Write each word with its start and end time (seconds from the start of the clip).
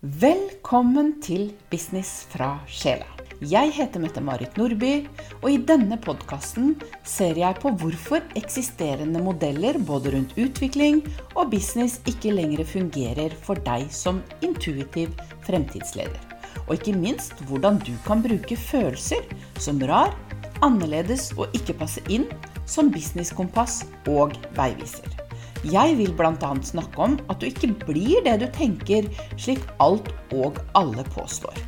Velkommen 0.00 1.18
til 1.20 1.50
Business 1.68 2.22
fra 2.32 2.54
sjela. 2.64 3.04
Jeg 3.44 3.68
heter 3.76 4.00
Mette-Marit 4.00 4.56
Nordby, 4.56 5.02
og 5.42 5.50
i 5.52 5.58
denne 5.60 5.98
podkasten 6.00 6.70
ser 7.04 7.36
jeg 7.36 7.58
på 7.60 7.74
hvorfor 7.82 8.24
eksisterende 8.40 9.20
modeller 9.20 9.76
både 9.76 10.14
rundt 10.16 10.32
utvikling 10.40 11.02
og 11.34 11.52
business 11.52 12.00
ikke 12.08 12.32
lenger 12.32 12.64
fungerer 12.64 13.36
for 13.44 13.60
deg 13.68 13.92
som 13.92 14.24
intuitiv 14.40 15.12
fremtidsleder. 15.44 16.16
Og 16.64 16.78
ikke 16.78 16.96
minst 16.96 17.36
hvordan 17.50 17.76
du 17.84 17.92
kan 18.08 18.24
bruke 18.24 18.56
følelser 18.56 19.20
som 19.60 19.84
rar, 19.84 20.16
annerledes 20.64 21.34
og 21.36 21.52
ikke 21.52 21.76
passe 21.76 22.00
inn 22.08 22.24
som 22.64 22.88
businesskompass 22.88 23.82
og 24.08 24.32
veiviser. 24.56 25.19
Jeg 25.68 25.98
vil 25.98 26.12
bl.a. 26.16 26.52
snakke 26.64 27.02
om 27.04 27.18
at 27.28 27.40
du 27.40 27.50
ikke 27.50 27.74
blir 27.84 28.24
det 28.24 28.38
du 28.40 28.46
tenker, 28.54 29.04
slik 29.36 29.60
alt 29.82 30.08
og 30.32 30.56
alle 30.78 31.04
påstår. 31.12 31.58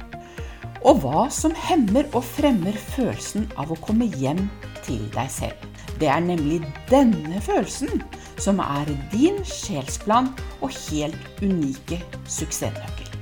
Og 0.89 1.03
hva 1.04 1.26
som 1.30 1.53
hemmer 1.68 2.08
og 2.17 2.25
fremmer 2.25 2.75
følelsen 2.96 3.46
av 3.61 3.70
å 3.70 3.79
komme 3.84 4.08
hjem 4.17 4.40
til 4.82 5.04
deg 5.14 5.29
selv. 5.31 5.68
Det 6.00 6.08
er 6.11 6.25
nemlig 6.25 6.62
denne 6.90 7.39
følelsen 7.44 8.00
som 8.40 8.58
er 8.64 8.89
din 9.12 9.39
sjelsplan 9.46 10.32
og 10.64 10.72
helt 10.89 11.43
unike 11.45 12.00
suksessnøkkel. 12.25 13.12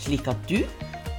Slik 0.00 0.28
at 0.28 0.42
du 0.50 0.58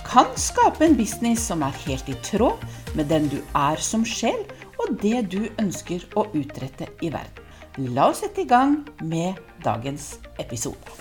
kan 0.06 0.28
skape 0.36 0.84
en 0.86 0.98
business 1.00 1.48
som 1.48 1.64
er 1.64 1.78
helt 1.88 2.10
i 2.12 2.18
tråd 2.28 2.60
med 2.98 3.08
den 3.10 3.32
du 3.32 3.40
er 3.56 3.80
som 3.82 4.04
sjel, 4.06 4.44
og 4.82 4.98
det 5.02 5.30
du 5.32 5.46
ønsker 5.62 6.04
å 6.18 6.26
utrette 6.36 6.90
i 7.02 7.14
verden. 7.14 7.41
La 7.80 8.10
oss 8.10 8.20
sette 8.20 8.42
i 8.42 8.48
gang 8.50 8.82
med 9.00 9.38
dagens 9.64 10.18
episode. 10.44 10.92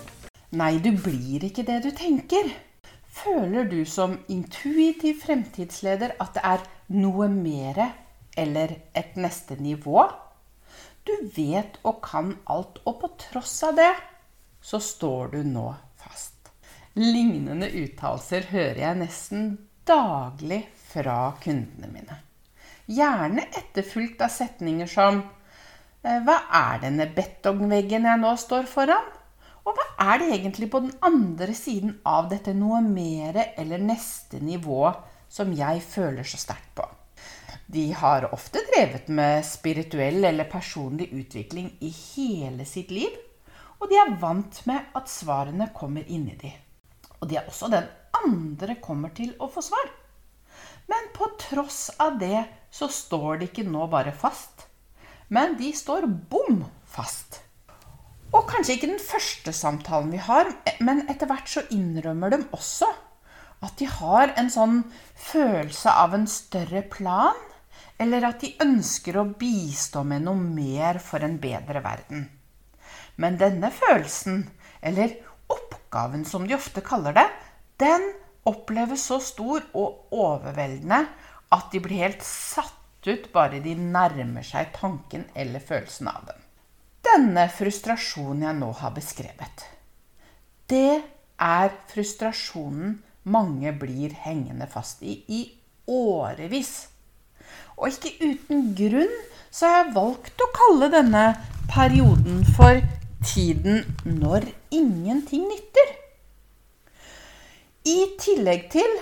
Nei, 0.54 0.76
du 0.78 0.92
blir 0.94 1.42
ikke 1.42 1.64
det 1.66 1.80
du 1.82 1.88
tenker. 1.90 2.46
Føler 3.10 3.66
du 3.66 3.80
som 3.82 4.14
intuitiv 4.30 5.18
fremtidsleder 5.24 6.14
at 6.22 6.36
det 6.36 6.44
er 6.46 6.62
noe 6.94 7.26
mere 7.32 7.88
eller 8.38 8.76
et 8.94 9.18
neste 9.18 9.56
nivå? 9.58 10.04
Du 11.02 11.10
vet 11.34 11.80
og 11.82 11.98
kan 12.06 12.36
alt, 12.46 12.78
og 12.86 13.00
på 13.02 13.10
tross 13.18 13.56
av 13.66 13.74
det 13.80 13.90
så 14.62 14.78
står 14.78 15.34
du 15.34 15.40
nå 15.42 15.66
fast. 15.98 16.52
Lignende 16.94 17.66
uttalelser 17.66 18.46
hører 18.52 18.84
jeg 18.84 19.00
nesten 19.02 19.50
daglig 19.90 20.62
fra 20.92 21.34
kundene 21.42 21.90
mine. 21.90 22.22
Gjerne 22.86 23.50
etterfulgt 23.58 24.22
av 24.22 24.30
setninger 24.30 24.86
som 24.86 25.24
Hva 26.00 26.36
er 26.56 26.78
denne 26.80 27.04
betongveggen 27.12 28.06
jeg 28.08 28.20
nå 28.22 28.30
står 28.40 28.68
foran? 28.70 29.08
Og 29.68 29.76
hva 29.76 29.84
er 30.12 30.22
det 30.22 30.30
egentlig 30.38 30.70
på 30.72 30.80
den 30.80 30.94
andre 31.04 31.52
siden 31.56 31.98
av 32.08 32.30
dette 32.30 32.54
noe 32.56 32.80
mere 32.84 33.50
eller 33.60 33.82
neste 33.84 34.40
nivå 34.40 34.86
som 35.28 35.52
jeg 35.52 35.82
føler 35.84 36.24
så 36.24 36.40
sterkt 36.40 36.72
på? 36.78 36.86
De 37.70 37.84
har 37.94 38.30
ofte 38.32 38.62
drevet 38.72 39.10
med 39.12 39.44
spirituell 39.46 40.24
eller 40.24 40.48
personlig 40.50 41.10
utvikling 41.12 41.68
i 41.84 41.92
hele 41.92 42.64
sitt 42.66 42.90
liv, 42.90 43.12
og 43.78 43.92
de 43.92 44.00
er 44.00 44.16
vant 44.24 44.62
med 44.66 44.96
at 44.96 45.12
svarene 45.12 45.68
kommer 45.76 46.08
inni 46.08 46.34
de. 46.40 46.54
Og 47.20 47.28
de 47.28 47.36
er 47.36 47.46
også 47.46 47.68
den 47.70 47.86
andre 48.24 48.80
kommer 48.80 49.12
til 49.14 49.36
å 49.38 49.50
få 49.52 49.62
svar. 49.68 49.92
Men 50.88 51.12
på 51.14 51.28
tross 51.44 51.92
av 52.00 52.16
det 52.18 52.46
så 52.72 52.88
står 52.88 53.44
de 53.44 53.52
ikke 53.52 53.68
nå 53.68 53.84
bare 53.92 54.16
fast, 54.16 54.69
men 55.30 55.56
de 55.58 55.70
står 55.76 56.08
bom 56.30 56.64
fast. 56.90 57.40
Og 58.30 58.46
kanskje 58.50 58.76
ikke 58.76 58.90
den 58.92 59.02
første 59.02 59.54
samtalen 59.54 60.12
vi 60.14 60.20
har, 60.22 60.50
men 60.82 61.06
etter 61.10 61.30
hvert 61.30 61.50
så 61.50 61.64
innrømmer 61.74 62.34
de 62.34 62.44
også 62.54 62.90
at 63.60 63.76
de 63.76 63.86
har 63.90 64.32
en 64.40 64.48
sånn 64.52 64.78
følelse 65.20 65.92
av 66.02 66.14
en 66.16 66.26
større 66.30 66.82
plan, 66.88 67.36
eller 68.00 68.24
at 68.30 68.40
de 68.40 68.54
ønsker 68.64 69.18
å 69.20 69.26
bistå 69.36 70.02
med 70.08 70.24
noe 70.24 70.40
mer 70.40 71.00
for 71.04 71.20
en 71.26 71.36
bedre 71.42 71.82
verden. 71.84 72.24
Men 73.20 73.36
denne 73.40 73.68
følelsen, 73.74 74.46
eller 74.80 75.18
oppgaven 75.52 76.24
som 76.24 76.46
de 76.48 76.56
ofte 76.56 76.80
kaller 76.84 77.18
det, 77.18 77.26
den 77.82 78.06
oppleves 78.48 79.04
så 79.10 79.20
stor 79.20 79.66
og 79.76 80.14
overveldende 80.16 81.04
at 81.52 81.72
de 81.74 81.82
blir 81.84 82.06
helt 82.06 82.24
satt 82.24 82.79
ut 83.08 83.32
bare 83.32 83.62
de 83.64 83.74
nærmer 83.78 84.44
seg 84.44 84.74
tanken 84.76 85.24
eller 85.34 85.62
følelsen 85.64 86.10
av 86.10 86.28
den 86.28 86.46
denne 87.06 87.46
frustrasjonen 87.52 88.44
jeg 88.46 88.58
nå 88.60 88.70
har 88.80 88.92
beskrevet. 88.96 89.64
Det 90.70 91.00
er 91.40 91.72
frustrasjonen 91.90 92.98
mange 93.30 93.72
blir 93.76 94.14
hengende 94.24 94.68
fast 94.70 95.02
i 95.02 95.16
i 95.28 95.40
årevis. 95.90 96.74
Og 97.80 97.90
ikke 97.90 98.32
uten 98.34 98.72
grunn 98.78 99.16
så 99.50 99.66
har 99.66 99.78
jeg 99.80 99.94
valgt 99.96 100.44
å 100.44 100.50
kalle 100.54 100.90
denne 100.92 101.24
perioden 101.72 102.44
for 102.56 102.82
tiden 103.24 103.82
når 104.04 104.46
ingenting 104.70 105.48
nytter. 105.48 105.96
I 107.90 107.98
tillegg 108.20 108.68
til 108.72 108.92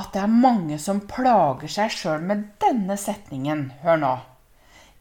at 0.00 0.14
det 0.14 0.22
er 0.24 0.32
mange 0.32 0.78
som 0.80 1.02
plager 1.08 1.70
seg 1.70 1.92
sjøl 1.92 2.24
med 2.24 2.46
denne 2.62 2.96
setningen. 3.00 3.68
Hør 3.84 4.00
nå. 4.00 4.12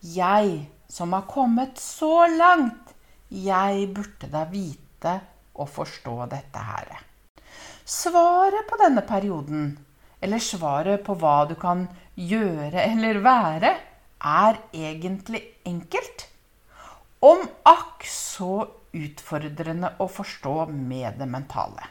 Jeg 0.04 0.66
som 0.90 1.14
har 1.16 1.28
kommet 1.30 1.80
så 1.80 2.28
langt. 2.28 2.96
Jeg 3.30 3.92
burde 3.94 4.30
da 4.32 4.46
vite 4.50 5.20
og 5.60 5.70
forstå 5.70 6.16
dette 6.32 6.64
her. 6.72 6.96
Svaret 7.90 8.68
på 8.70 8.80
denne 8.82 9.04
perioden, 9.06 9.70
eller 10.22 10.42
svaret 10.44 11.04
på 11.06 11.16
hva 11.22 11.44
du 11.50 11.56
kan 11.60 11.88
gjøre 12.16 12.84
eller 12.84 13.22
være, 13.26 13.72
er 14.20 14.60
egentlig 14.76 15.42
enkelt. 15.66 16.26
Om 17.24 17.46
akk 17.68 18.06
så 18.10 18.66
utfordrende 18.96 19.94
å 20.02 20.10
forstå 20.10 20.58
med 20.74 21.20
det 21.22 21.30
mentale. 21.30 21.88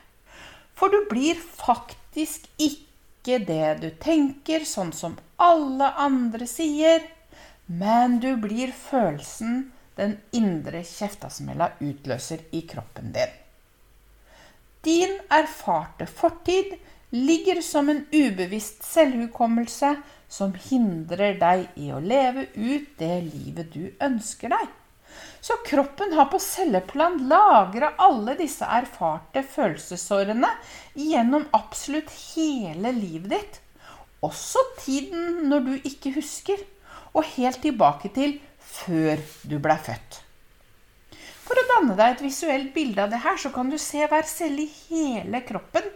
For 0.78 0.92
du 0.92 1.08
blir 1.10 1.38
faktisk 1.38 2.47
ikke 2.58 2.88
det 3.37 3.81
du 3.83 3.91
tenker, 4.00 4.65
sånn 4.65 4.94
som 4.97 5.19
alle 5.37 5.91
andre 6.00 6.49
sier. 6.49 7.05
Men 7.69 8.16
du 8.22 8.31
blir 8.41 8.72
følelsen 8.72 9.66
den 9.99 10.16
indre 10.33 10.81
kjeftasmella 10.87 11.75
utløser 11.84 12.47
i 12.56 12.62
kroppen 12.71 13.12
din. 13.12 13.34
Din 14.87 15.19
erfarte 15.28 16.06
fortid 16.06 16.78
ligger 17.11 17.61
som 17.62 17.89
en 17.93 18.05
ubevisst 18.12 18.87
selvhukommelse 18.87 19.97
som 20.28 20.55
hindrer 20.69 21.37
deg 21.41 21.66
i 21.81 21.91
å 21.93 22.00
leve 22.00 22.47
ut 22.55 22.95
det 23.00 23.16
livet 23.27 23.72
du 23.75 23.91
ønsker 24.05 24.53
deg. 24.55 24.69
Så 25.40 25.56
kroppen 25.66 26.12
har 26.16 26.28
på 26.32 26.40
celleplan 26.42 27.20
lagra 27.30 27.92
alle 28.04 28.34
disse 28.38 28.66
erfarte 28.66 29.42
følelsesårene 29.42 30.50
gjennom 30.98 31.46
absolutt 31.56 32.10
hele 32.34 32.92
livet 32.96 33.32
ditt. 33.34 33.60
Også 34.26 34.62
tiden 34.82 35.48
når 35.50 35.66
du 35.66 35.74
ikke 35.78 36.14
husker 36.16 36.64
og 37.14 37.26
helt 37.36 37.62
tilbake 37.62 38.10
til 38.14 38.38
før 38.58 39.22
du 39.46 39.58
blei 39.62 39.78
født. 39.82 40.22
For 41.48 41.56
å 41.56 41.68
danne 41.70 41.94
deg 41.96 42.12
et 42.12 42.24
visuelt 42.26 42.74
bilde 42.74 43.06
av 43.06 43.12
det 43.12 43.22
her, 43.24 43.38
så 43.40 43.48
kan 43.54 43.70
du 43.72 43.78
se 43.80 44.02
hver 44.04 44.26
celle 44.28 44.66
i 44.66 44.72
hele 44.90 45.40
kroppen 45.48 45.86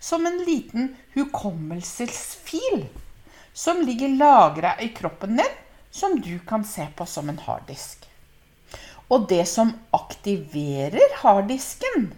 som 0.00 0.24
en 0.26 0.38
liten 0.46 0.94
hukommelsesfil 1.12 2.86
som 3.52 3.82
ligger 3.84 4.08
lagra 4.16 4.80
i 4.80 4.88
kroppen 4.96 5.36
din, 5.36 5.58
som 5.90 6.20
du 6.20 6.38
kan 6.48 6.64
se 6.64 6.86
på 6.96 7.06
som 7.06 7.28
en 7.28 7.38
harddisk. 7.38 8.08
Og 9.12 9.28
det 9.28 9.44
som 9.50 9.74
aktiverer 9.92 11.18
harddisken, 11.20 12.12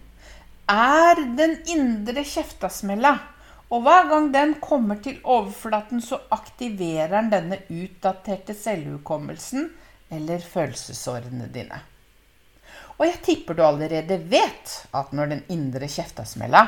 er 0.71 1.19
den 1.37 1.59
indre 1.69 2.23
kjeftasmella 2.25 3.17
og 3.75 3.83
hver 3.83 4.07
gang 4.11 4.29
den 4.35 4.53
kommer 4.63 5.01
til 5.03 5.19
overflaten, 5.25 6.03
så 6.05 6.21
aktiverer 6.35 7.11
den 7.17 7.33
denne 7.33 7.59
utdaterte 7.73 8.55
selvhukommelsen 8.55 9.67
eller 10.15 10.45
følelsesårene 10.45 11.49
dine. 11.53 11.81
Og 12.99 13.09
jeg 13.09 13.21
tipper 13.27 13.59
du 13.59 13.65
allerede 13.67 14.21
vet 14.31 14.75
at 14.95 15.13
når 15.17 15.33
den 15.33 15.43
indre 15.51 15.89
kjeftasmella, 15.91 16.63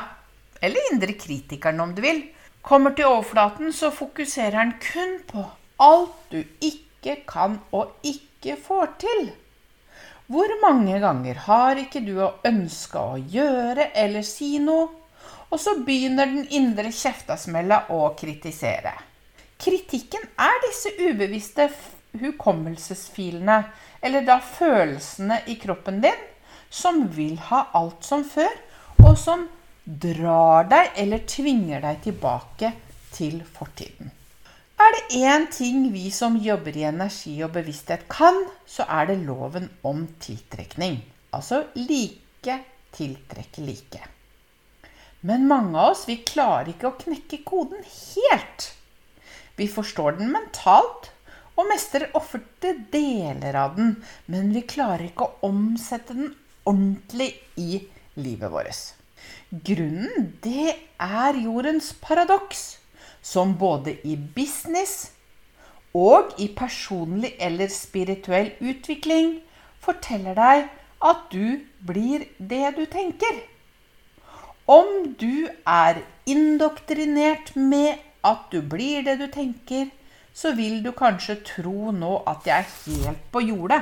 eller 0.59 0.91
indre 0.91 1.15
kritikeren 1.15 1.79
om 1.79 1.93
du 1.95 2.01
vil, 2.03 2.25
kommer 2.61 2.91
til 2.97 3.07
overflaten, 3.07 3.71
så 3.71 3.93
fokuserer 3.93 4.57
den 4.57 4.73
kun 4.83 5.19
på 5.29 5.45
alt 5.79 6.31
du 6.33 6.41
ikke 6.59 7.21
kan 7.29 7.61
og 7.71 7.93
ikke 8.03 8.57
får 8.67 8.97
til. 9.05 9.29
Hvor 10.27 10.51
mange 10.59 10.97
ganger 10.99 11.37
har 11.45 11.79
ikke 11.79 12.01
du 12.03 12.17
ønska 12.19 12.99
å 13.13 13.19
gjøre 13.31 13.93
eller 13.95 14.25
si 14.27 14.57
noe, 14.59 14.89
og 15.47 15.61
så 15.63 15.77
begynner 15.87 16.27
den 16.27 16.49
indre 16.51 16.91
kjeftasmella 16.91 17.85
å 17.95 18.09
kritisere. 18.19 18.91
Kritikken 19.57 20.25
er 20.43 20.59
disse 20.65 20.91
ubevisste 20.99 21.69
hukommelsesfilene, 22.19 23.61
eller 24.03 24.27
da 24.27 24.41
følelsene 24.43 25.39
i 25.47 25.55
kroppen 25.61 26.03
din, 26.03 26.19
som 26.69 27.05
vil 27.15 27.39
ha 27.47 27.69
alt 27.79 28.03
som 28.03 28.27
før, 28.27 28.51
og 29.07 29.15
som 29.15 29.47
drar 29.87 30.67
deg 30.67 30.99
eller 31.05 31.23
tvinger 31.23 31.87
deg 31.87 32.03
tilbake 32.03 32.75
til 33.15 33.39
fortiden. 33.55 34.11
Er 34.77 34.93
det 34.93 35.17
én 35.17 35.47
ting 35.49 35.87
vi 35.89 36.11
som 36.13 36.35
jobber 36.37 36.75
i 36.77 36.85
energi 36.85 37.33
og 37.41 37.55
bevissthet 37.55 38.05
kan, 38.13 38.43
så 38.69 38.85
er 38.85 39.09
det 39.09 39.23
loven 39.25 39.71
om 39.81 40.05
tiltrekning. 40.21 40.99
Altså 41.33 41.63
like 41.73 42.59
tiltrekke 42.93 43.65
like. 43.65 44.03
Men 45.25 45.47
mange 45.49 45.73
av 45.73 45.95
oss 45.95 46.05
vi 46.07 46.19
klarer 46.21 46.69
ikke 46.75 46.91
å 46.91 46.97
knekke 47.01 47.41
koden 47.47 47.81
helt. 47.81 48.69
Vi 49.57 49.65
forstår 49.65 50.19
den 50.19 50.29
mentalt 50.35 51.09
og 51.57 51.65
mestrer 51.71 52.11
ofte 52.17 52.75
deler 52.93 53.57
av 53.57 53.75
den, 53.79 53.95
men 54.29 54.53
vi 54.53 54.61
klarer 54.61 55.07
ikke 55.09 55.25
å 55.25 55.49
omsette 55.49 56.13
den 56.13 56.35
ordentlig 56.69 57.31
i 57.57 57.81
livet 58.21 58.53
vårt. 58.53 58.83
Grunnen, 59.49 60.35
det 60.45 60.75
er 61.01 61.41
jordens 61.41 61.95
paradoks, 61.97 62.77
som 63.27 63.53
både 63.59 63.97
i 64.07 64.15
business 64.15 65.11
og 65.97 66.35
i 66.39 66.47
personlig 66.55 67.33
eller 67.43 67.71
spirituell 67.73 68.53
utvikling 68.61 69.37
forteller 69.83 70.37
deg 70.37 70.67
at 71.07 71.27
du 71.31 71.59
blir 71.87 72.25
det 72.37 72.73
du 72.77 72.85
tenker. 72.89 73.41
Om 74.67 75.13
du 75.19 75.47
er 75.63 76.01
indoktrinert 76.27 77.53
med 77.55 77.99
at 78.25 78.47
du 78.51 78.61
blir 78.61 79.05
det 79.05 79.17
du 79.21 79.27
tenker, 79.31 79.87
så 80.33 80.53
vil 80.57 80.81
du 80.85 80.91
kanskje 80.95 81.39
tro 81.47 81.91
nå 81.95 82.17
at 82.29 82.47
jeg 82.47 82.63
er 82.63 82.73
helt 82.85 83.29
på 83.33 83.43
jordet. 83.47 83.81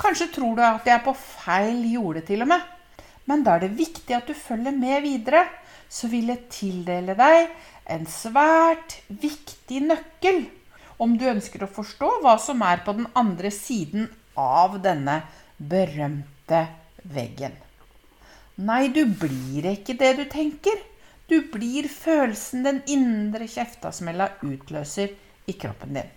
Kanskje 0.00 0.30
tror 0.34 0.56
du 0.58 0.64
at 0.66 0.86
jeg 0.86 0.98
er 0.98 1.04
på 1.04 1.14
feil 1.16 1.84
jorde 1.92 2.24
til 2.26 2.42
og 2.44 2.50
med. 2.54 2.64
Men 3.30 3.44
da 3.44 3.54
er 3.54 3.64
det 3.64 3.78
viktig 3.78 4.16
at 4.16 4.26
du 4.28 4.34
følger 4.36 4.74
med 4.76 5.04
videre. 5.06 5.46
Så 5.88 6.10
vil 6.10 6.32
jeg 6.32 6.48
tildele 6.50 7.14
deg 7.16 7.52
en 7.90 8.06
svært 8.08 8.98
viktig 9.08 9.82
nøkkel 9.88 10.44
om 11.02 11.16
du 11.18 11.26
ønsker 11.28 11.64
å 11.64 11.70
forstå 11.70 12.10
hva 12.22 12.36
som 12.40 12.62
er 12.64 12.84
på 12.86 12.94
den 12.96 13.08
andre 13.18 13.50
siden 13.52 14.08
av 14.38 14.78
denne 14.84 15.20
berømte 15.58 16.64
veggen. 17.04 17.54
Nei, 18.54 18.88
du 18.94 19.04
blir 19.04 19.66
ikke 19.74 19.96
det 19.98 20.12
du 20.20 20.24
tenker. 20.30 20.78
Du 21.28 21.40
blir 21.50 21.88
følelsen 21.90 22.64
den 22.66 22.82
indre 22.90 23.48
kjeftasmella 23.50 24.30
utløser 24.44 25.14
i 25.50 25.54
kroppen 25.58 25.96
din. 25.98 26.10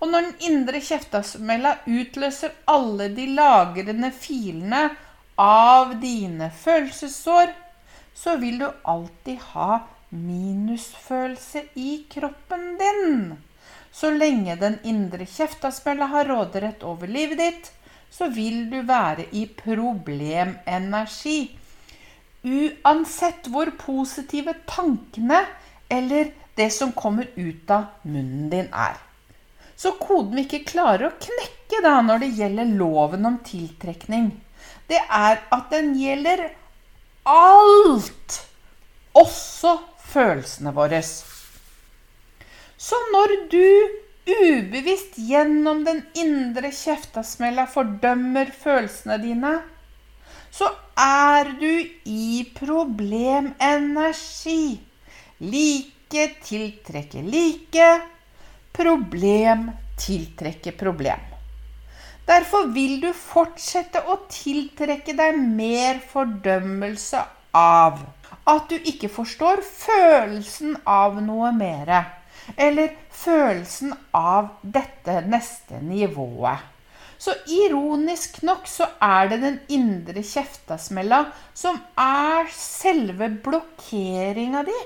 Og 0.00 0.10
når 0.12 0.28
den 0.28 0.50
indre 0.50 0.80
kjeftasmella 0.84 1.76
utløser 1.88 2.54
alle 2.70 3.08
de 3.16 3.26
lagrende 3.34 4.12
filene 4.14 4.86
av 5.40 5.96
dine 6.02 6.50
følelsessår, 6.52 7.52
så 8.14 8.36
vil 8.40 8.60
du 8.60 8.68
alltid 8.68 9.40
ha 9.54 9.80
minusfølelse 10.10 11.64
i 11.74 12.04
kroppen 12.10 12.66
din. 12.78 13.36
Så 13.92 14.10
lenge 14.14 14.56
den 14.60 14.78
indre 14.86 15.26
kjeftasmella 15.26 16.10
har 16.12 16.28
råderett 16.30 16.82
over 16.86 17.10
livet 17.10 17.38
ditt, 17.38 17.72
så 18.10 18.28
vil 18.34 18.64
du 18.70 18.80
være 18.86 19.28
i 19.38 19.46
problemenergi 19.46 21.40
Uansett 22.40 23.50
hvor 23.52 23.68
positive 23.76 24.54
tankene 24.68 25.42
eller 25.92 26.30
det 26.56 26.70
som 26.72 26.92
kommer 26.96 27.28
ut 27.36 27.70
av 27.70 28.06
munnen 28.08 28.48
din 28.52 28.70
er. 28.72 28.96
Så 29.76 29.92
koden 30.00 30.38
vi 30.38 30.46
ikke 30.46 30.64
klarer 30.72 31.10
å 31.10 31.18
knekke 31.20 31.82
da 31.84 31.98
når 32.04 32.24
det 32.24 32.30
gjelder 32.38 32.72
loven 32.80 33.28
om 33.28 33.36
tiltrekning, 33.44 34.30
det 34.88 35.00
er 35.04 35.40
at 35.52 35.68
den 35.72 35.92
gjelder 36.00 36.46
alt. 37.28 38.40
Også 39.20 39.76
følelsene 40.10 40.72
våre. 40.76 41.00
Så 42.80 42.96
når 43.14 43.28
du 43.52 43.66
ubevisst 44.30 45.18
gjennom 45.18 45.84
den 45.86 46.02
indre 46.18 46.70
kjeftasmella 46.74 47.66
fordømmer 47.70 48.50
følelsene 48.62 49.18
dine, 49.22 49.54
så 50.50 50.66
er 50.98 51.52
du 51.60 51.86
i 52.04 52.50
problemenergi. 52.56 54.80
Like 55.40 56.34
tiltrekker 56.44 57.22
like. 57.22 58.00
Problem 58.76 59.70
tiltrekker 60.00 60.72
problem. 60.78 61.20
Derfor 62.28 62.66
vil 62.74 63.00
du 63.02 63.12
fortsette 63.16 64.00
å 64.06 64.16
tiltrekke 64.30 65.14
deg 65.18 65.38
mer 65.40 65.98
fordømmelse 66.12 67.22
av 67.56 67.98
at 68.50 68.70
du 68.70 68.76
ikke 68.76 69.10
forstår 69.12 69.62
følelsen 69.64 70.76
av 70.88 71.20
noe 71.22 71.52
mere. 71.56 72.02
Eller 72.56 72.94
følelsen 73.14 73.94
av 74.16 74.54
dette 74.62 75.20
neste 75.28 75.80
nivået. 75.84 76.66
Så 77.20 77.34
ironisk 77.52 78.40
nok 78.48 78.64
så 78.70 78.86
er 79.04 79.28
det 79.28 79.40
den 79.42 79.58
indre 79.68 80.22
kjeftasmella 80.24 81.26
som 81.52 81.76
er 82.00 82.48
selve 82.54 83.28
blokkeringa 83.44 84.64
di. 84.64 84.78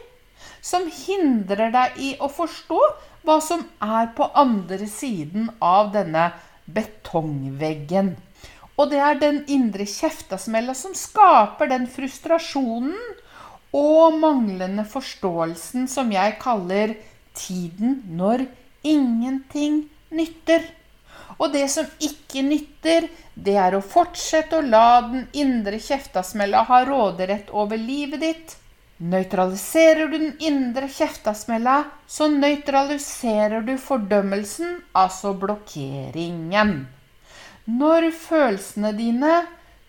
Som 0.64 0.88
hindrer 0.90 1.70
deg 1.70 2.00
i 2.02 2.11
å 2.19 2.28
forstå 2.32 2.81
hva 3.25 3.38
som 3.40 3.62
er 3.81 4.11
på 4.19 4.26
andre 4.34 4.88
siden 4.90 5.46
av 5.62 5.93
denne 5.94 6.32
betongveggen. 6.66 8.16
Og 8.75 8.90
det 8.90 8.99
er 9.06 9.20
den 9.20 9.44
indre 9.46 9.87
kjeftasmella 9.87 10.75
som 10.75 10.96
skaper 10.99 11.70
den 11.70 11.87
frustrasjonen 11.87 12.99
og 13.75 14.19
manglende 14.23 14.85
forståelsen 14.87 15.88
som 15.91 16.12
jeg 16.15 16.38
kaller 16.43 16.94
tiden 17.35 18.00
når 18.15 18.47
ingenting 18.87 19.85
nytter. 20.15 20.62
Og 21.43 21.50
det 21.55 21.67
som 21.73 21.87
ikke 21.99 22.44
nytter, 22.47 23.09
det 23.35 23.56
er 23.59 23.75
å 23.75 23.82
fortsette 23.82 24.61
å 24.61 24.67
la 24.67 25.00
den 25.09 25.25
indre 25.35 25.81
kjeftasmella 25.82 26.62
ha 26.69 26.85
råderett 26.87 27.50
over 27.50 27.81
livet 27.81 28.23
ditt. 28.23 28.55
Nøytraliserer 29.03 30.06
du 30.06 30.19
den 30.21 30.37
indre 30.38 30.87
kjeftasmella, 30.87 31.81
så 32.06 32.29
nøytraliserer 32.31 33.67
du 33.67 33.75
fordømmelsen, 33.82 34.79
altså 34.94 35.35
blokkeringen. 35.35 36.76
Når 37.67 38.11
følelsene 38.15 38.93
dine, 38.94 39.35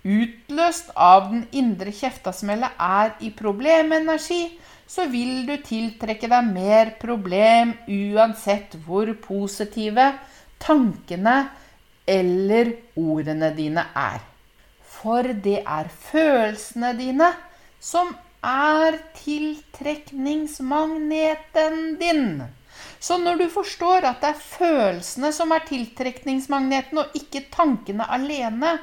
utløst 0.05 0.91
av 0.95 1.31
den 1.31 1.47
indre 1.57 1.91
kjeftasmellet, 1.95 2.71
er 2.77 3.15
i 3.25 3.31
problemenergi, 3.33 4.59
så 4.87 5.07
vil 5.09 5.47
du 5.47 5.57
tiltrekke 5.65 6.27
deg 6.29 6.51
mer 6.53 6.91
problem 7.01 7.73
uansett 7.89 8.75
hvor 8.85 9.09
positive 9.23 10.11
tankene 10.61 11.49
eller 12.05 12.69
ordene 13.01 13.49
dine 13.57 13.81
er. 13.97 14.21
For 14.85 15.25
det 15.25 15.63
er 15.65 15.89
følelsene 15.89 16.93
dine 16.97 17.33
som 17.81 18.13
er 18.45 19.01
tiltrekningsmagneten 19.17 21.97
din. 21.99 22.43
Så 22.99 23.17
når 23.17 23.35
du 23.41 23.49
forstår 23.49 24.05
at 24.05 24.21
det 24.21 24.29
er 24.33 24.41
følelsene 24.41 25.31
som 25.33 25.51
er 25.53 25.59
tiltrekningsmagneten, 25.67 26.97
og 27.01 27.05
ikke 27.17 27.45
tankene 27.53 28.05
alene, 28.05 28.79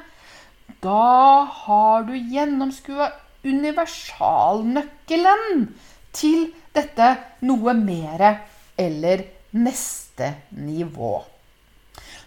da 0.83 1.47
har 1.63 2.03
du 2.07 2.13
gjennomskua 2.15 3.11
universalnøkkelen 3.43 5.67
til 6.15 6.53
dette 6.75 7.15
noe 7.47 7.73
mere 7.77 8.37
eller 8.79 9.23
neste 9.53 10.33
nivå. 10.57 11.23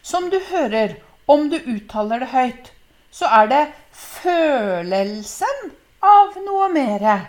Som 0.03 0.31
du 0.31 0.39
hører, 0.51 0.95
om 1.27 1.51
du 1.51 1.57
uttaler 1.59 2.19
det 2.23 2.29
høyt, 2.31 2.73
så 3.11 3.27
er 3.41 3.47
det 3.51 3.65
følelsen 3.93 5.71
av 6.05 6.37
noe 6.47 6.69
mere. 6.73 7.21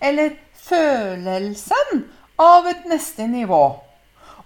Eller 0.00 0.30
følelsen 0.56 2.06
av 2.40 2.66
et 2.70 2.86
neste 2.90 3.26
nivå. 3.28 3.64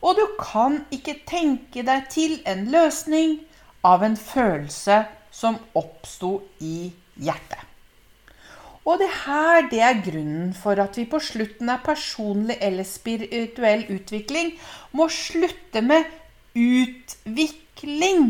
Og 0.03 0.17
du 0.19 0.27
kan 0.41 0.81
ikke 0.93 1.21
tenke 1.29 1.83
deg 1.87 2.09
til 2.13 2.41
en 2.49 2.67
løsning 2.73 3.39
av 3.87 4.03
en 4.05 4.17
følelse 4.17 5.05
som 5.37 5.59
oppsto 5.77 6.39
i 6.65 6.91
hjertet. 7.21 7.61
Og 8.87 9.01
det 9.03 9.09
her 9.25 9.67
det 9.71 9.81
er 9.83 10.03
grunnen 10.05 10.53
for 10.55 10.79
at 10.79 10.95
vi 10.97 11.09
på 11.11 11.19
slutten 11.19 11.73
av 11.73 11.83
personlig 11.85 12.57
eller 12.63 12.87
spirituell 12.87 13.83
utvikling 13.91 14.53
må 14.95 15.09
slutte 15.11 15.83
med 15.83 16.07
utvikling 16.55 18.29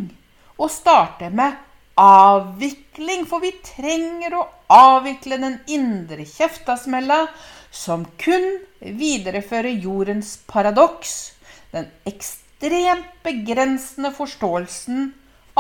og 0.56 0.72
starte 0.72 1.28
med 1.28 1.60
avvikling. 2.00 3.26
For 3.28 3.44
vi 3.44 3.52
trenger 3.60 4.38
å 4.38 4.46
avvikle 4.72 5.38
den 5.44 5.60
indre 5.68 6.24
kjeftasmella 6.24 7.26
som 7.68 8.08
kun 8.16 8.48
viderefører 8.80 9.76
jordens 9.84 10.38
paradoks. 10.48 11.36
Den 11.76 11.92
ekstremt 12.08 13.12
begrensende 13.26 14.14
forståelsen 14.16 15.10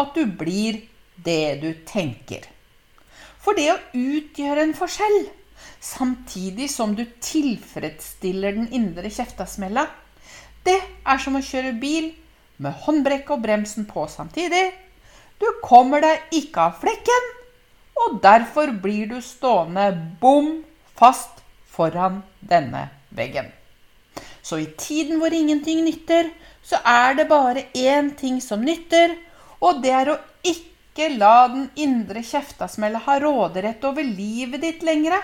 at 0.00 0.16
du 0.16 0.24
blir 0.24 0.80
det 1.24 1.58
du 1.62 1.70
tenker. 1.88 2.44
For 3.40 3.56
det 3.56 3.70
å 3.72 3.82
utgjøre 3.94 4.64
en 4.66 4.76
forskjell 4.76 5.18
samtidig 5.80 6.68
som 6.70 6.94
du 6.98 7.04
tilfredsstiller 7.22 8.56
den 8.56 8.68
indre 8.74 9.10
kjeftasmella. 9.12 9.86
Det 10.66 10.78
er 11.06 11.22
som 11.22 11.38
å 11.38 11.44
kjøre 11.44 11.76
bil 11.78 12.10
med 12.62 12.74
håndbrekket 12.86 13.34
og 13.36 13.44
bremsen 13.44 13.86
på 13.88 14.06
samtidig. 14.10 14.64
Du 15.38 15.46
kommer 15.62 16.02
deg 16.02 16.38
ikke 16.40 16.70
av 16.70 16.80
flekken, 16.80 17.28
og 18.06 18.18
derfor 18.24 18.72
blir 18.82 19.10
du 19.10 19.20
stående 19.24 19.90
bom 20.20 20.64
fast 20.96 21.42
foran 21.70 22.22
denne 22.40 22.88
veggen. 23.14 23.52
Så 24.42 24.60
i 24.62 24.68
tiden 24.78 25.20
hvor 25.20 25.34
ingenting 25.34 25.84
nytter, 25.84 26.30
så 26.64 26.80
er 26.82 27.14
det 27.18 27.28
bare 27.30 27.66
én 27.74 28.12
ting 28.18 28.40
som 28.42 28.64
nytter, 28.64 29.14
og 29.60 29.82
det 29.84 29.92
er 29.94 30.10
å 30.12 30.20
ikke 30.96 31.18
la 31.20 31.48
den 31.52 31.66
indre 31.76 32.22
kjeftasmella 32.24 33.02
ha 33.04 33.18
råderett 33.20 33.82
over 33.84 34.04
livet 34.04 34.62
ditt 34.64 34.84
lenger. 34.86 35.20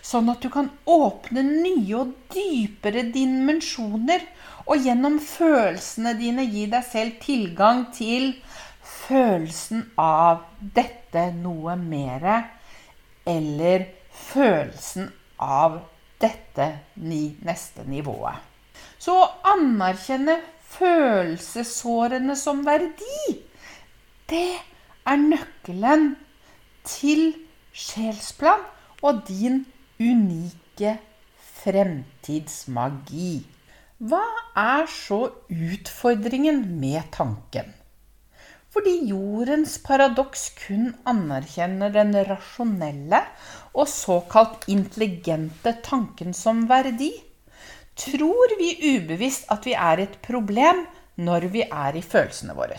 Sånn 0.00 0.30
at 0.32 0.40
du 0.40 0.48
kan 0.48 0.70
åpne 0.88 1.42
nye 1.44 1.98
og 1.98 2.14
dypere 2.32 3.02
dimensjoner, 3.12 4.22
og 4.66 4.80
gjennom 4.82 5.18
følelsene 5.20 6.14
dine 6.16 6.46
gi 6.48 6.64
deg 6.72 6.86
selv 6.88 7.18
tilgang 7.20 7.84
til 7.94 8.32
følelsen 8.80 9.84
av 10.00 10.46
dette 10.58 11.26
noe 11.36 11.76
mere, 11.76 12.38
eller 13.28 13.84
følelsen 14.32 15.10
av 15.44 15.82
dette 16.22 16.70
neste 16.96 17.84
nivået. 17.84 18.40
Så 18.96 19.12
å 19.12 19.28
anerkjenne 19.52 20.38
følelsessårene 20.78 22.34
som 22.38 22.64
verdi, 22.64 23.36
det 24.32 24.56
er 25.06 25.22
nøkkelen 25.22 26.08
til 26.86 27.28
sjelsplan 27.76 28.62
og 29.02 29.24
din 29.28 29.64
unike 30.00 30.96
fremtidsmagi. 31.62 33.34
Hva 33.96 34.22
er 34.60 34.84
så 34.92 35.20
utfordringen 35.48 36.62
med 36.80 37.06
tanken? 37.14 37.72
Fordi 38.76 39.06
jordens 39.08 39.78
paradoks 39.80 40.50
kun 40.58 40.90
anerkjenner 41.08 41.94
den 41.94 42.12
rasjonelle 42.28 43.22
og 43.72 43.88
såkalt 43.88 44.66
intelligente 44.68 45.72
tanken 45.86 46.36
som 46.36 46.66
verdi, 46.68 47.08
tror 47.96 48.52
vi 48.60 48.74
ubevisst 48.92 49.48
at 49.52 49.64
vi 49.64 49.72
er 49.72 50.04
et 50.04 50.18
problem 50.20 50.84
når 51.16 51.48
vi 51.54 51.64
er 51.64 51.96
i 51.96 52.04
følelsene 52.04 52.52
våre. 52.58 52.76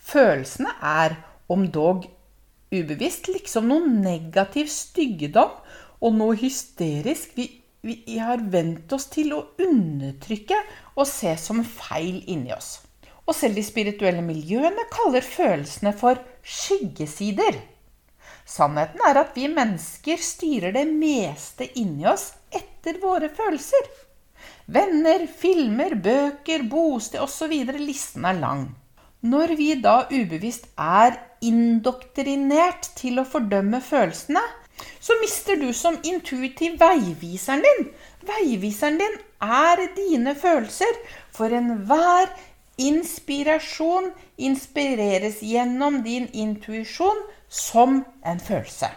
Følelsene 0.00 0.72
er, 0.80 1.18
om 1.50 1.66
dog 1.70 2.06
ubevisst, 2.72 3.28
liksom 3.28 3.68
noe 3.70 3.88
negativ 3.88 4.70
styggedom 4.72 5.52
og 6.02 6.14
noe 6.16 6.36
hysterisk 6.38 7.34
vi, 7.36 7.48
vi 7.82 8.18
har 8.18 8.42
vent 8.52 8.92
oss 8.94 9.08
til 9.12 9.32
å 9.34 9.42
undertrykke 9.62 10.58
og 10.94 11.06
se 11.08 11.34
som 11.40 11.62
feil 11.66 12.22
inni 12.30 12.54
oss. 12.54 12.80
Og 13.26 13.36
selv 13.38 13.58
de 13.58 13.64
spirituelle 13.66 14.22
miljøene 14.24 14.86
kaller 14.90 15.22
følelsene 15.26 15.92
for 15.98 16.18
skyggesider. 16.42 17.58
Sannheten 18.48 19.02
er 19.06 19.20
at 19.20 19.36
vi 19.38 19.46
mennesker 19.50 20.18
styrer 20.18 20.74
det 20.74 20.86
meste 20.90 21.68
inni 21.78 22.06
oss 22.10 22.32
etter 22.50 22.98
våre 23.02 23.30
følelser. 23.32 23.90
Venner, 24.72 25.26
filmer, 25.26 25.94
bøker, 25.94 26.66
bosted 26.70 27.22
osv. 27.22 27.54
Listen 27.78 28.26
er 28.26 28.38
lang. 28.42 28.64
Når 29.22 29.54
vi 29.58 29.74
da 29.78 30.02
ubevisst 30.10 30.66
er 30.78 31.18
indoktrinert 31.42 32.90
til 32.98 33.22
å 33.22 33.26
fordømme 33.28 33.78
følelsene, 33.84 34.42
så 34.98 35.14
mister 35.20 35.60
du 35.60 35.68
som 35.76 35.98
intuitiv 36.02 36.78
veiviseren 36.80 37.62
din. 37.62 37.84
Veiviseren 38.26 38.98
din 38.98 39.20
er 39.42 39.84
dine 39.94 40.34
følelser. 40.38 40.98
For 41.30 41.54
enhver 41.54 42.32
Inspirasjon 42.80 44.10
inspireres 44.40 45.42
gjennom 45.44 46.00
din 46.02 46.28
intuisjon 46.32 47.18
som 47.48 48.00
en 48.24 48.40
følelse. 48.40 48.88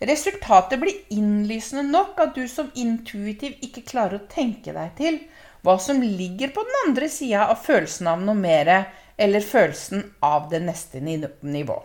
Resultatet 0.00 0.80
blir 0.80 0.96
innlysende 1.12 1.84
nok 1.84 2.22
at 2.24 2.32
du 2.34 2.46
som 2.48 2.70
intuitiv 2.74 3.58
ikke 3.60 3.84
klarer 3.84 4.16
å 4.16 4.30
tenke 4.32 4.72
deg 4.72 4.94
til 4.96 5.20
hva 5.60 5.76
som 5.76 6.00
ligger 6.00 6.54
på 6.56 6.64
den 6.64 6.78
andre 6.86 7.10
sida 7.12 7.50
av 7.52 7.60
følelsen 7.66 8.08
av 8.08 8.24
noe 8.24 8.38
mer, 8.38 8.72
eller 9.20 9.44
følelsen 9.44 10.04
av 10.24 10.48
det 10.50 10.62
neste 10.64 11.00
nivå. 11.04 11.78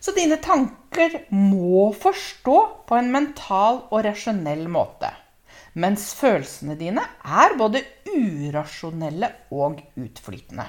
Så 0.00 0.12
dine 0.12 0.36
tanker 0.42 1.20
må 1.32 1.86
forstå 1.96 2.56
på 2.88 2.96
en 2.98 3.12
mental 3.14 3.84
og 3.88 4.02
rasjonell 4.04 4.66
måte. 4.68 5.08
Mens 5.80 6.10
følelsene 6.18 6.76
dine 6.78 7.02
er 7.24 7.54
både 7.58 7.80
urasjonelle 8.10 9.30
og 9.54 9.80
utflytende. 9.96 10.66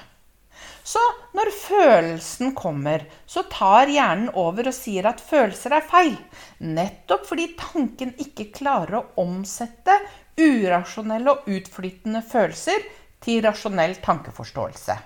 Så 0.85 1.01
når 1.35 1.51
følelsen 1.57 2.53
kommer, 2.55 3.03
så 3.25 3.43
tar 3.51 3.91
hjernen 3.91 4.29
over 4.39 4.69
og 4.69 4.77
sier 4.77 5.09
at 5.09 5.21
følelser 5.21 5.75
er 5.77 5.89
feil. 5.89 6.15
Nettopp 6.61 7.25
fordi 7.29 7.49
tanken 7.59 8.13
ikke 8.21 8.51
klarer 8.55 9.01
å 9.01 9.25
omsette 9.25 9.97
urasjonelle 10.39 11.33
og 11.33 11.51
utflytende 11.57 12.23
følelser 12.25 12.87
til 13.25 13.43
rasjonell 13.45 13.97
tankeforståelse. 14.05 14.97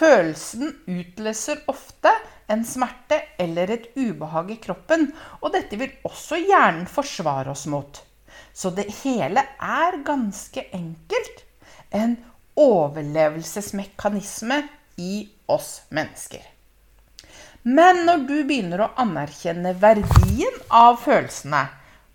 Følelsen 0.00 0.70
utløser 0.88 1.58
ofte 1.68 2.08
en 2.50 2.64
smerte 2.64 3.18
eller 3.40 3.70
et 3.74 3.90
ubehag 3.98 4.50
i 4.54 4.56
kroppen, 4.62 5.10
og 5.44 5.52
dette 5.52 5.76
vil 5.80 5.92
også 6.08 6.36
hjernen 6.40 6.86
forsvare 6.88 7.50
oss 7.52 7.66
mot. 7.70 8.00
Så 8.52 8.70
det 8.74 8.88
hele 9.02 9.42
er 9.60 10.04
ganske 10.06 10.64
enkelt 10.72 11.44
en 11.92 12.16
overlevelsesmekanisme 12.60 14.62
i 15.00 15.28
oss 15.52 15.82
mennesker. 15.92 16.42
Men 17.62 18.06
når 18.08 18.18
du 18.24 18.44
begynner 18.48 18.86
å 18.86 18.92
anerkjenne 19.02 19.74
verdien 19.82 20.54
av 20.72 20.96
følelsene, 21.02 21.66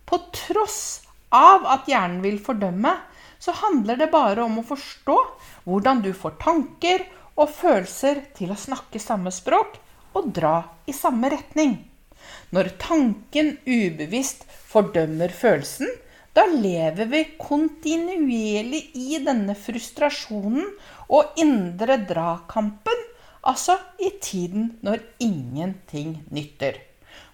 på 0.10 0.18
tross 0.34 1.02
av 1.34 1.66
at 1.70 1.90
hjernen 1.90 2.24
vil 2.26 2.40
fordømme, 2.42 2.96
så 3.38 3.54
handler 3.62 4.00
det 4.00 4.14
bare 4.14 4.42
om 4.42 4.58
å 4.58 4.66
forstå 4.66 5.18
hvordan 5.68 6.02
du 6.02 6.14
får 6.18 6.34
tanker 6.42 7.06
og 7.36 7.52
følelser 7.52 8.22
til 8.38 8.54
å 8.54 8.60
snakke 8.60 9.02
samme 9.02 9.34
språk 9.34 9.80
og 10.16 10.32
dra 10.36 10.56
i 10.88 10.96
samme 10.96 11.30
retning. 11.34 11.78
Når 12.56 12.72
tanken 12.82 13.56
ubevisst 13.68 14.46
fordømmer 14.72 15.34
følelsen, 15.36 15.90
da 16.36 16.46
lever 16.52 17.08
vi 17.12 17.22
kontinuerlig 17.40 18.82
i 19.00 19.20
denne 19.24 19.56
frustrasjonen 19.56 20.66
og 21.16 21.38
indre 21.40 22.00
dragkampen, 22.10 23.04
altså 23.46 23.78
i 24.04 24.10
tiden 24.24 24.74
når 24.84 25.04
ingenting 25.24 26.18
nytter. 26.34 26.82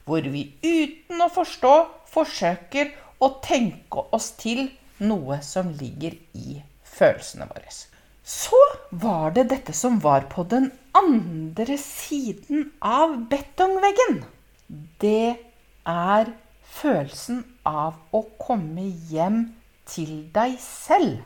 Hvor 0.05 0.25
vi 0.33 0.43
uten 0.61 1.21
å 1.23 1.29
forstå 1.33 1.73
forsøker 2.11 2.91
å 3.21 3.31
tenke 3.45 4.05
oss 4.13 4.33
til 4.41 4.67
noe 5.01 5.39
som 5.45 5.71
ligger 5.77 6.17
i 6.37 6.59
følelsene 6.85 7.47
våre. 7.49 7.90
Så 8.31 8.59
var 8.89 9.33
det 9.35 9.49
dette 9.51 9.73
som 9.75 9.99
var 10.03 10.27
på 10.31 10.45
den 10.47 10.69
andre 10.95 11.75
siden 11.79 12.69
av 12.79 13.17
betongveggen. 13.31 14.21
Det 15.03 15.35
er 15.87 16.31
følelsen 16.63 17.41
av 17.67 17.97
å 18.15 18.21
komme 18.39 18.85
hjem 19.11 19.41
til 19.89 20.13
deg 20.35 20.55
selv. 20.63 21.19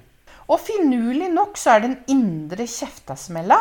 Og 0.50 0.62
finurlig 0.62 1.30
nok 1.34 1.58
så 1.58 1.76
er 1.76 1.86
den 1.86 1.96
indre 2.12 2.66
kjeftasmella 2.70 3.60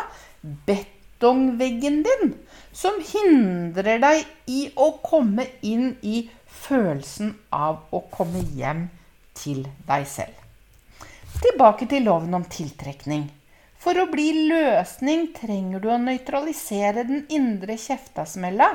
betongveggen 0.68 2.02
din 2.06 2.34
som 2.72 3.00
hindrer 3.12 4.00
deg 4.04 4.24
i 4.52 4.66
å 4.76 4.90
komme 5.04 5.46
inn 5.64 5.94
i 6.00 6.26
følelsen 6.64 7.34
av 7.52 7.84
å 7.92 8.04
komme 8.12 8.44
hjem 8.56 8.88
til 9.36 9.64
deg 9.88 10.08
selv. 10.08 10.43
Tilbake 11.44 11.84
til 11.90 12.06
loven 12.08 12.32
om 12.38 12.44
tiltrekning. 12.48 13.26
For 13.76 13.98
å 14.00 14.06
bli 14.08 14.30
løsning 14.48 15.26
trenger 15.36 15.82
du 15.82 15.90
å 15.92 16.00
nøytralisere 16.00 17.04
den 17.04 17.26
indre 17.28 17.76
kjeftasmella 17.76 18.70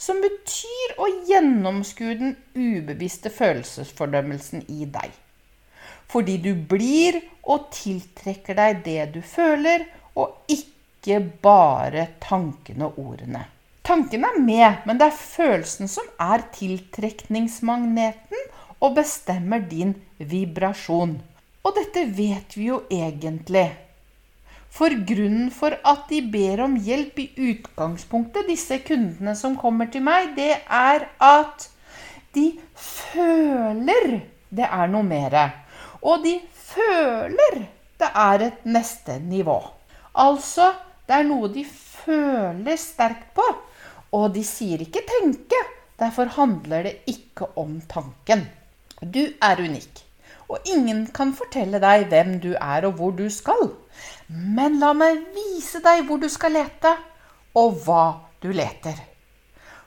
som 0.00 0.18
betyr 0.24 0.96
å 0.98 1.06
gjennomskue 1.28 2.16
den 2.18 2.34
ubevisste 2.56 3.30
følelsesfordømmelsen 3.30 4.64
i 4.74 4.88
deg. 4.90 5.14
Fordi 6.10 6.36
du 6.42 6.50
blir 6.72 7.20
og 7.46 7.70
tiltrekker 7.78 8.58
deg 8.58 8.82
det 8.88 9.06
du 9.14 9.20
føler, 9.22 9.86
og 10.18 10.50
ikke 10.50 11.20
bare 11.42 12.08
tankene 12.22 12.90
og 12.90 12.98
ordene. 13.04 13.46
Tanken 13.86 14.26
er 14.26 14.42
med, 14.42 14.82
men 14.86 14.98
det 14.98 15.12
er 15.12 15.22
følelsen 15.22 15.88
som 15.90 16.10
er 16.18 16.42
tiltrekningsmagneten 16.58 18.48
og 18.80 18.98
bestemmer 18.98 19.62
din 19.70 19.94
vibrasjon. 20.18 21.20
Og 21.64 21.76
dette 21.76 22.06
vet 22.16 22.56
vi 22.56 22.70
jo 22.70 22.82
egentlig. 22.90 23.68
For 24.70 24.94
grunnen 25.06 25.50
for 25.52 25.74
at 25.74 26.06
de 26.08 26.20
ber 26.32 26.62
om 26.64 26.76
hjelp 26.78 27.18
i 27.18 27.26
utgangspunktet, 27.50 28.46
disse 28.48 28.78
kundene 28.86 29.34
som 29.36 29.58
kommer 29.58 29.90
til 29.90 30.04
meg, 30.06 30.32
det 30.38 30.54
er 30.66 31.08
at 31.18 31.68
De 32.30 32.52
føler 32.78 34.20
det 34.54 34.66
er 34.66 34.90
noe 34.90 35.02
mer. 35.02 35.34
Og 36.06 36.22
de 36.22 36.36
føler 36.54 37.64
det 37.98 38.10
er 38.14 38.44
et 38.46 38.60
neste 38.70 39.18
nivå. 39.18 39.58
Altså, 40.14 40.70
det 41.08 41.16
er 41.18 41.26
noe 41.26 41.50
de 41.50 41.64
føler 41.66 42.78
sterkt 42.78 43.32
på. 43.34 43.46
Og 44.14 44.30
de 44.34 44.44
sier 44.46 44.80
ikke 44.86 45.02
'tenke'. 45.06 45.64
Derfor 45.98 46.30
handler 46.38 46.82
det 46.82 46.94
ikke 47.06 47.50
om 47.56 47.80
tanken. 47.88 48.46
Du 49.02 49.26
er 49.42 49.60
unik. 49.60 50.09
Og 50.50 50.66
ingen 50.66 51.04
kan 51.14 51.30
fortelle 51.38 51.78
deg 51.82 52.08
hvem 52.10 52.38
du 52.42 52.50
er 52.56 52.88
og 52.88 52.98
hvor 52.98 53.14
du 53.14 53.28
skal. 53.30 53.70
Men 54.26 54.80
la 54.82 54.90
meg 54.96 55.22
vise 55.36 55.78
deg 55.84 56.02
hvor 56.08 56.18
du 56.22 56.26
skal 56.30 56.56
lete, 56.58 56.96
og 57.54 57.78
hva 57.84 58.04
du 58.42 58.50
leter. 58.54 58.98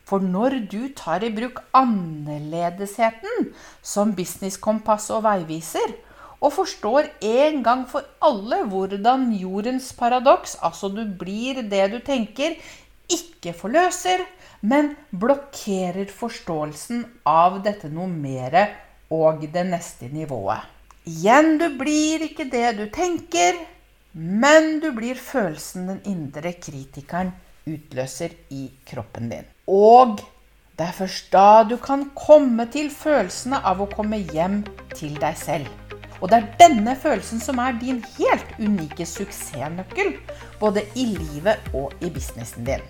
For 0.04 0.24
når 0.24 0.58
du 0.72 0.90
tar 0.96 1.24
i 1.24 1.32
bruk 1.36 1.62
annerledesheten 1.76 3.52
som 3.82 4.12
businesskompass 4.16 5.10
og 5.16 5.24
veiviser, 5.28 5.96
og 6.44 6.52
forstår 6.52 7.08
en 7.24 7.62
gang 7.64 7.86
for 7.88 8.04
alle 8.24 8.66
hvordan 8.68 9.30
jordens 9.40 9.94
paradoks, 9.96 10.58
altså 10.60 10.90
du 10.92 11.06
blir 11.20 11.62
det 11.72 11.86
du 11.94 12.00
tenker, 12.04 12.58
ikke 13.08 13.54
forløser, 13.56 14.26
men 14.60 14.94
blokkerer 15.12 16.12
forståelsen 16.12 17.06
av 17.28 17.62
dette 17.64 17.92
noe 17.92 18.12
mere 18.12 18.68
og 19.14 19.46
det 19.54 19.66
neste 19.70 20.10
nivået. 20.12 20.66
Igjen, 21.06 21.58
du 21.60 21.68
blir 21.78 22.24
ikke 22.30 22.48
det 22.52 22.78
du 22.80 22.86
tenker, 22.94 23.58
men 24.14 24.80
du 24.80 24.92
blir 24.96 25.20
følelsen 25.20 25.90
den 25.90 26.04
indre 26.08 26.54
kritikeren 26.56 27.34
utløser 27.68 28.34
i 28.54 28.70
kroppen 28.88 29.30
din. 29.32 29.50
Og 29.68 30.22
det 30.78 30.88
er 30.88 30.96
først 30.98 31.30
da 31.34 31.64
du 31.70 31.76
kan 31.78 32.08
komme 32.18 32.66
til 32.74 32.90
følelsene 32.90 33.60
av 33.62 33.84
å 33.84 33.90
komme 33.92 34.24
hjem 34.34 34.62
til 34.96 35.18
deg 35.22 35.38
selv. 35.38 35.70
Og 36.22 36.32
det 36.32 36.40
er 36.40 36.52
denne 36.62 36.96
følelsen 36.96 37.42
som 37.44 37.60
er 37.60 37.76
din 37.82 38.00
helt 38.16 38.54
unike 38.60 39.06
suksessnøkkel, 39.06 40.14
både 40.62 40.86
i 40.96 41.10
livet 41.18 41.74
og 41.76 41.92
i 42.02 42.10
businessen 42.14 42.64
din. 42.70 42.86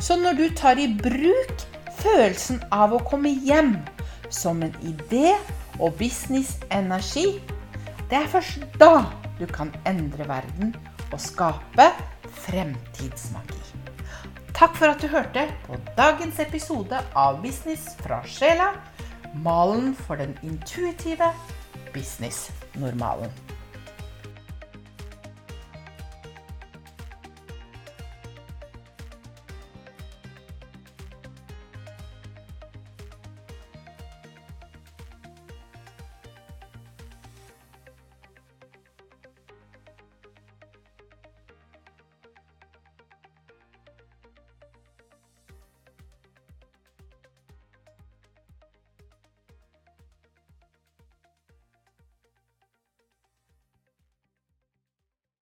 Så 0.00 0.16
når 0.16 0.40
du 0.40 0.46
tar 0.56 0.80
i 0.80 0.88
bruk 0.88 1.66
følelsen 2.00 2.62
av 2.72 2.96
å 2.96 3.02
komme 3.04 3.34
hjem 3.44 3.76
som 4.30 4.62
en 4.62 4.74
idé 4.82 5.34
og 5.78 5.96
businessenergi, 5.98 7.40
det 8.10 8.18
er 8.22 8.28
først 8.30 8.64
da 8.80 9.06
du 9.38 9.46
kan 9.50 9.72
endre 9.86 10.28
verden 10.28 10.74
og 11.12 11.20
skape 11.20 11.90
fremtidsmagi. 12.46 13.62
Takk 14.56 14.76
for 14.78 14.88
at 14.88 15.02
du 15.02 15.10
hørte 15.12 15.42
på 15.66 15.76
dagens 15.98 16.38
episode 16.40 17.00
av 17.12 17.42
Business 17.42 17.90
fra 18.00 18.22
sjela. 18.24 18.70
Malen 19.44 19.92
for 19.94 20.16
den 20.16 20.32
intuitive 20.42 21.28
business-normalen. 21.92 23.28